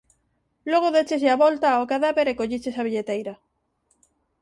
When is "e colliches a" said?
2.29-2.85